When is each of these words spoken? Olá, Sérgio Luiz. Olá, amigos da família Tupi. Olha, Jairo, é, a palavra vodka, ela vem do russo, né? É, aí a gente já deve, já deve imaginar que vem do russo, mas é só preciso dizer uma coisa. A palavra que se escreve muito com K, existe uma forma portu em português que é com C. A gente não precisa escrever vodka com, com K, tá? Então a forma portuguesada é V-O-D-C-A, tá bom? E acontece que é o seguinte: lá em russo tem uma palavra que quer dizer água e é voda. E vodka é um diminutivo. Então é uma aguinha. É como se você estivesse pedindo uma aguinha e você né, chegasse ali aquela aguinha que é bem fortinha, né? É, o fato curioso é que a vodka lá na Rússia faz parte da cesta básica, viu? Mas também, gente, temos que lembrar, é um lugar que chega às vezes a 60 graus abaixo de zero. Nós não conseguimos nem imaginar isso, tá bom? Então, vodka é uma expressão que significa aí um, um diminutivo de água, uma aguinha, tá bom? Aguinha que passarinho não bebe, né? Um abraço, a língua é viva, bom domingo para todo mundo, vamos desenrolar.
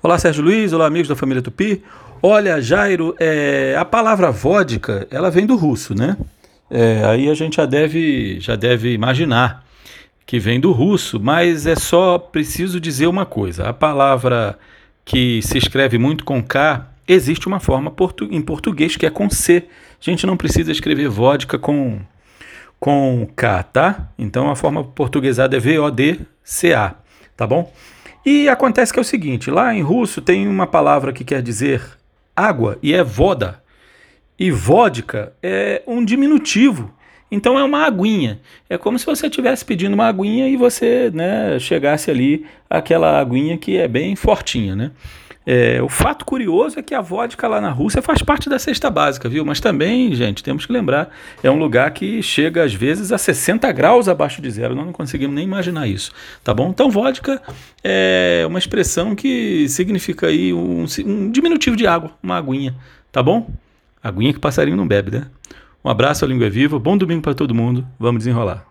Olá, 0.00 0.16
Sérgio 0.16 0.44
Luiz. 0.44 0.72
Olá, 0.72 0.86
amigos 0.86 1.08
da 1.08 1.16
família 1.16 1.42
Tupi. 1.42 1.82
Olha, 2.22 2.62
Jairo, 2.62 3.16
é, 3.18 3.74
a 3.76 3.84
palavra 3.84 4.30
vodka, 4.30 5.08
ela 5.10 5.28
vem 5.28 5.44
do 5.44 5.56
russo, 5.56 5.92
né? 5.92 6.16
É, 6.70 7.02
aí 7.04 7.28
a 7.28 7.34
gente 7.34 7.56
já 7.56 7.66
deve, 7.66 8.38
já 8.38 8.54
deve 8.54 8.92
imaginar 8.92 9.64
que 10.24 10.38
vem 10.38 10.60
do 10.60 10.70
russo, 10.70 11.18
mas 11.18 11.66
é 11.66 11.74
só 11.74 12.16
preciso 12.16 12.80
dizer 12.80 13.08
uma 13.08 13.26
coisa. 13.26 13.68
A 13.68 13.72
palavra 13.72 14.56
que 15.04 15.42
se 15.42 15.58
escreve 15.58 15.98
muito 15.98 16.24
com 16.24 16.40
K, 16.40 16.86
existe 17.08 17.48
uma 17.48 17.58
forma 17.58 17.90
portu 17.90 18.28
em 18.30 18.40
português 18.40 18.94
que 18.94 19.04
é 19.04 19.10
com 19.10 19.28
C. 19.28 19.64
A 20.00 20.04
gente 20.04 20.24
não 20.24 20.36
precisa 20.36 20.70
escrever 20.70 21.08
vodka 21.08 21.58
com, 21.58 21.98
com 22.78 23.28
K, 23.34 23.64
tá? 23.64 24.08
Então 24.16 24.48
a 24.48 24.54
forma 24.54 24.84
portuguesada 24.84 25.56
é 25.56 25.60
V-O-D-C-A, 25.60 26.94
tá 27.36 27.48
bom? 27.48 27.72
E 28.30 28.46
acontece 28.46 28.92
que 28.92 28.98
é 28.98 29.00
o 29.00 29.04
seguinte: 29.04 29.50
lá 29.50 29.74
em 29.74 29.80
russo 29.80 30.20
tem 30.20 30.46
uma 30.46 30.66
palavra 30.66 31.14
que 31.14 31.24
quer 31.24 31.40
dizer 31.40 31.80
água 32.36 32.78
e 32.82 32.92
é 32.92 33.02
voda. 33.02 33.62
E 34.38 34.50
vodka 34.50 35.32
é 35.42 35.82
um 35.86 36.04
diminutivo. 36.04 36.94
Então 37.30 37.58
é 37.58 37.64
uma 37.64 37.84
aguinha. 37.84 38.40
É 38.68 38.78
como 38.78 38.98
se 38.98 39.04
você 39.04 39.26
estivesse 39.26 39.64
pedindo 39.64 39.94
uma 39.94 40.06
aguinha 40.06 40.48
e 40.48 40.56
você 40.56 41.10
né, 41.12 41.58
chegasse 41.58 42.10
ali 42.10 42.46
aquela 42.68 43.20
aguinha 43.20 43.56
que 43.58 43.76
é 43.76 43.86
bem 43.86 44.16
fortinha, 44.16 44.74
né? 44.74 44.90
É, 45.50 45.80
o 45.80 45.88
fato 45.88 46.26
curioso 46.26 46.78
é 46.78 46.82
que 46.82 46.94
a 46.94 47.00
vodka 47.00 47.48
lá 47.48 47.58
na 47.58 47.70
Rússia 47.70 48.02
faz 48.02 48.20
parte 48.20 48.50
da 48.50 48.58
cesta 48.58 48.90
básica, 48.90 49.30
viu? 49.30 49.46
Mas 49.46 49.60
também, 49.60 50.14
gente, 50.14 50.42
temos 50.42 50.66
que 50.66 50.72
lembrar, 50.74 51.08
é 51.42 51.50
um 51.50 51.58
lugar 51.58 51.90
que 51.92 52.22
chega 52.22 52.62
às 52.62 52.74
vezes 52.74 53.12
a 53.12 53.16
60 53.16 53.72
graus 53.72 54.08
abaixo 54.08 54.42
de 54.42 54.50
zero. 54.50 54.74
Nós 54.74 54.84
não 54.84 54.92
conseguimos 54.92 55.34
nem 55.34 55.46
imaginar 55.46 55.86
isso, 55.86 56.12
tá 56.44 56.52
bom? 56.52 56.68
Então, 56.68 56.90
vodka 56.90 57.40
é 57.82 58.44
uma 58.46 58.58
expressão 58.58 59.16
que 59.16 59.66
significa 59.70 60.26
aí 60.26 60.52
um, 60.52 60.84
um 61.06 61.30
diminutivo 61.30 61.76
de 61.76 61.86
água, 61.86 62.10
uma 62.22 62.36
aguinha, 62.36 62.74
tá 63.10 63.22
bom? 63.22 63.50
Aguinha 64.02 64.34
que 64.34 64.38
passarinho 64.38 64.76
não 64.76 64.86
bebe, 64.86 65.12
né? 65.12 65.28
Um 65.88 65.90
abraço, 65.90 66.22
a 66.22 66.28
língua 66.28 66.46
é 66.46 66.50
viva, 66.50 66.78
bom 66.78 66.98
domingo 66.98 67.22
para 67.22 67.32
todo 67.32 67.54
mundo, 67.54 67.88
vamos 67.98 68.18
desenrolar. 68.18 68.62